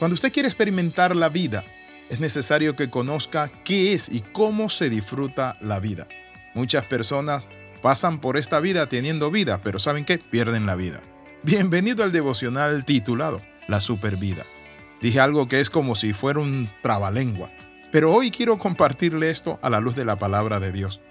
[0.00, 1.62] Cuando usted quiere experimentar la vida,
[2.08, 6.08] es necesario que conozca qué es y cómo se disfruta la vida.
[6.54, 7.50] Muchas personas
[7.82, 10.16] pasan por esta vida teniendo vida, pero ¿saben qué?
[10.16, 11.00] Pierden la vida.
[11.42, 14.46] Bienvenido al devocional titulado La Supervida.
[15.02, 17.50] Dije algo que es como si fuera un trabalengua,
[17.92, 21.02] pero hoy quiero compartirle esto a la luz de la palabra de Dios.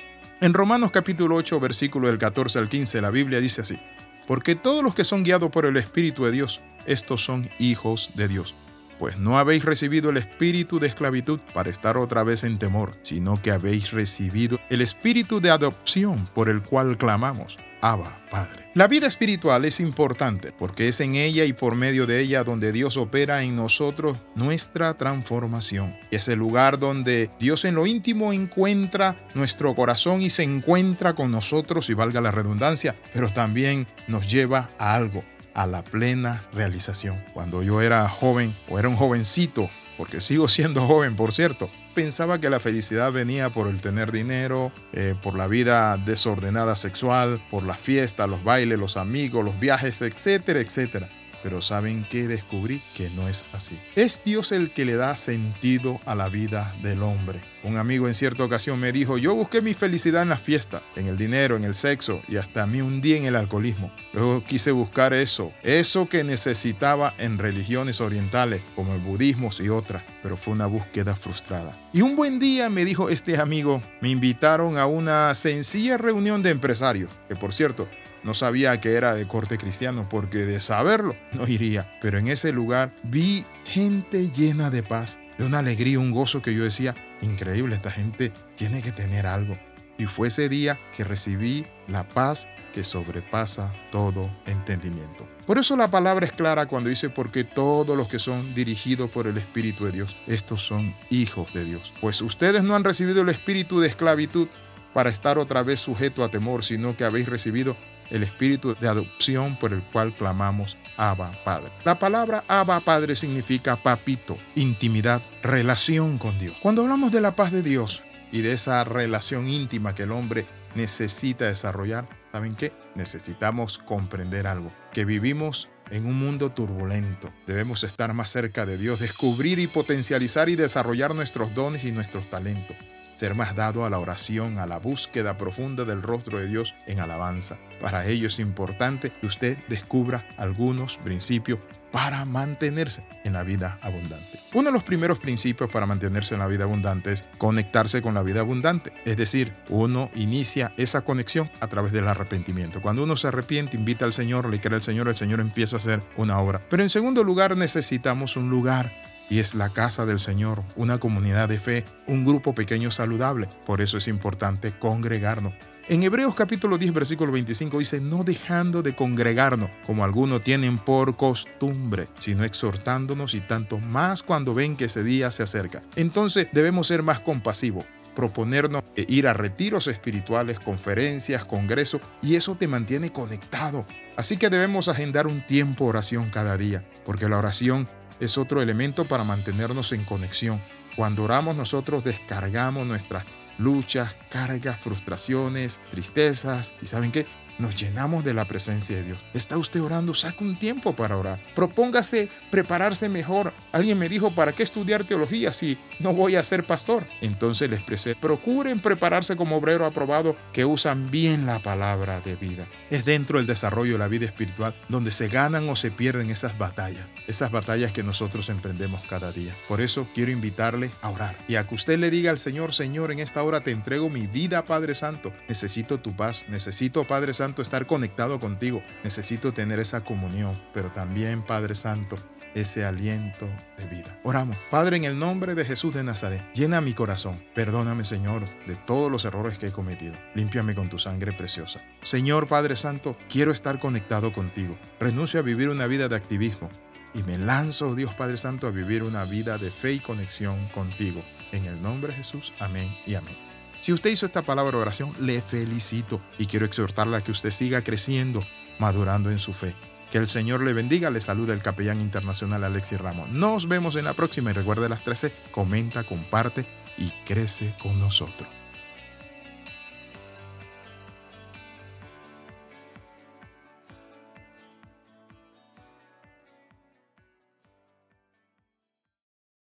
[0.41, 3.77] En Romanos capítulo 8, versículo del 14 al 15, la Biblia dice así,
[4.25, 8.27] porque todos los que son guiados por el Espíritu de Dios, estos son hijos de
[8.27, 8.55] Dios.
[8.99, 13.41] Pues no habéis recibido el espíritu de esclavitud para estar otra vez en temor, sino
[13.41, 18.69] que habéis recibido el espíritu de adopción por el cual clamamos, Abba, Padre.
[18.75, 22.73] La vida espiritual es importante porque es en ella y por medio de ella donde
[22.73, 25.97] Dios opera en nosotros nuestra transformación.
[26.11, 31.31] Es el lugar donde Dios en lo íntimo encuentra nuestro corazón y se encuentra con
[31.31, 37.23] nosotros, y valga la redundancia, pero también nos lleva a algo, a la plena realización.
[37.33, 42.39] Cuando yo era joven o era un jovencito, porque sigo siendo joven, por cierto, pensaba
[42.39, 47.63] que la felicidad venía por el tener dinero, eh, por la vida desordenada sexual, por
[47.63, 51.09] la fiesta, los bailes, los amigos, los viajes, etcétera, etcétera.
[51.43, 52.81] Pero ¿saben qué descubrí?
[52.95, 53.77] Que no es así.
[53.95, 57.41] Es Dios el que le da sentido a la vida del hombre.
[57.63, 61.07] Un amigo en cierta ocasión me dijo, yo busqué mi felicidad en la fiesta, en
[61.07, 63.91] el dinero, en el sexo y hasta me hundí en el alcoholismo.
[64.13, 70.03] Luego quise buscar eso, eso que necesitaba en religiones orientales como el budismo y otras,
[70.21, 71.77] pero fue una búsqueda frustrada.
[71.91, 76.51] Y un buen día me dijo este amigo, me invitaron a una sencilla reunión de
[76.51, 77.89] empresarios, que por cierto,
[78.23, 81.91] no sabía que era de corte cristiano porque de saberlo no iría.
[82.01, 86.53] Pero en ese lugar vi gente llena de paz, de una alegría, un gozo que
[86.53, 89.57] yo decía, increíble, esta gente tiene que tener algo.
[89.97, 95.27] Y fue ese día que recibí la paz que sobrepasa todo entendimiento.
[95.45, 99.27] Por eso la palabra es clara cuando dice, porque todos los que son dirigidos por
[99.27, 101.93] el Espíritu de Dios, estos son hijos de Dios.
[101.99, 104.47] Pues ustedes no han recibido el espíritu de esclavitud
[104.93, 107.75] para estar otra vez sujeto a temor, sino que habéis recibido
[108.09, 111.71] el espíritu de adopción por el cual clamamos Abba Padre.
[111.85, 116.55] La palabra Abba Padre significa papito, intimidad, relación con Dios.
[116.61, 120.45] Cuando hablamos de la paz de Dios y de esa relación íntima que el hombre
[120.75, 122.73] necesita desarrollar, ¿saben qué?
[122.95, 127.31] Necesitamos comprender algo, que vivimos en un mundo turbulento.
[127.47, 132.29] Debemos estar más cerca de Dios, descubrir y potencializar y desarrollar nuestros dones y nuestros
[132.29, 132.75] talentos
[133.19, 137.01] ser más dado a la oración, a la búsqueda profunda del rostro de Dios en
[137.01, 137.57] alabanza.
[137.81, 141.59] Para ello es importante que usted descubra algunos principios
[141.91, 144.39] para mantenerse en la vida abundante.
[144.53, 148.23] Uno de los primeros principios para mantenerse en la vida abundante es conectarse con la
[148.23, 148.93] vida abundante.
[149.05, 152.81] Es decir, uno inicia esa conexión a través del arrepentimiento.
[152.81, 155.79] Cuando uno se arrepiente, invita al Señor, le cree al Señor, el Señor empieza a
[155.79, 156.61] hacer una obra.
[156.69, 158.93] Pero en segundo lugar, necesitamos un lugar
[159.29, 163.47] y es la casa del Señor, una comunidad de fe, un grupo pequeño saludable.
[163.65, 165.53] Por eso es importante congregarnos.
[165.87, 171.15] En Hebreos capítulo 10, versículo 25 dice, no dejando de congregarnos, como algunos tienen por
[171.15, 175.81] costumbre, sino exhortándonos y tanto más cuando ven que ese día se acerca.
[175.95, 177.85] Entonces debemos ser más compasivos,
[178.15, 183.87] proponernos ir a retiros espirituales, conferencias, congresos, y eso te mantiene conectado.
[184.15, 187.87] Así que debemos agendar un tiempo oración cada día, porque la oración
[188.19, 190.61] es otro elemento para mantenernos en conexión.
[190.95, 193.25] Cuando oramos nosotros descargamos nuestras
[193.57, 197.25] luchas, cargas, frustraciones, tristezas y ¿saben qué?
[197.59, 199.19] Nos llenamos de la presencia de Dios.
[199.33, 200.13] ¿Está usted orando?
[200.15, 201.39] Saca un tiempo para orar.
[201.53, 203.53] Propóngase prepararse mejor.
[203.71, 207.05] Alguien me dijo, ¿para qué estudiar teología si no voy a ser pastor?
[207.21, 212.67] Entonces le expresé, procuren prepararse como obrero aprobado que usan bien la palabra de vida.
[212.89, 216.57] Es dentro del desarrollo de la vida espiritual donde se ganan o se pierden esas
[216.57, 217.05] batallas.
[217.27, 219.53] Esas batallas que nosotros emprendemos cada día.
[219.67, 223.11] Por eso quiero invitarle a orar y a que usted le diga al Señor, Señor,
[223.11, 225.33] en esta hora te entrego mi vida, Padre Santo.
[225.47, 226.45] Necesito tu paz.
[226.47, 228.81] Necesito, Padre Santo, estar conectado contigo.
[229.03, 232.17] Necesito tener esa comunión, pero también, Padre Santo,
[232.55, 233.47] ese aliento
[233.77, 234.19] de vida.
[234.23, 234.57] Oramos.
[234.69, 237.43] Padre, en el nombre de Jesús de Nazaret, llena mi corazón.
[237.53, 240.15] Perdóname, Señor, de todos los errores que he cometido.
[240.35, 241.81] Límpiame con tu sangre preciosa.
[242.01, 244.77] Señor Padre Santo, quiero estar conectado contigo.
[244.99, 246.69] Renuncio a vivir una vida de activismo
[247.13, 251.23] y me lanzo, Dios Padre Santo, a vivir una vida de fe y conexión contigo.
[251.51, 253.37] En el nombre de Jesús, amén y amén.
[253.81, 257.51] Si usted hizo esta palabra de oración, le felicito y quiero exhortarla a que usted
[257.51, 258.43] siga creciendo,
[258.77, 259.75] madurando en su fe.
[260.11, 263.29] Que el Señor le bendiga, le saluda el capellán internacional Alexis Ramos.
[263.29, 266.65] Nos vemos en la próxima y recuerde las 13, comenta, comparte
[266.97, 268.49] y crece con nosotros.